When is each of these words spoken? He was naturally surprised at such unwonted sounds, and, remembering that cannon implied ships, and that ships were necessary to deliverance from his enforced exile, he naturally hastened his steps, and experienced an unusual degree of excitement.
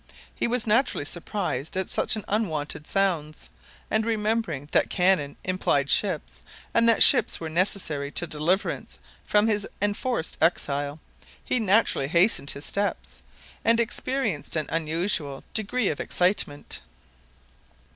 He 0.33 0.47
was 0.47 0.65
naturally 0.65 1.05
surprised 1.05 1.77
at 1.77 1.87
such 1.87 2.17
unwonted 2.27 2.87
sounds, 2.87 3.51
and, 3.91 4.03
remembering 4.03 4.67
that 4.71 4.89
cannon 4.89 5.37
implied 5.43 5.91
ships, 5.91 6.41
and 6.73 6.89
that 6.89 7.03
ships 7.03 7.39
were 7.39 7.49
necessary 7.51 8.09
to 8.13 8.25
deliverance 8.25 8.97
from 9.23 9.45
his 9.45 9.67
enforced 9.79 10.39
exile, 10.41 10.99
he 11.45 11.59
naturally 11.59 12.07
hastened 12.07 12.49
his 12.49 12.65
steps, 12.65 13.21
and 13.63 13.79
experienced 13.79 14.55
an 14.55 14.65
unusual 14.69 15.43
degree 15.53 15.89
of 15.89 15.99
excitement. 15.99 16.81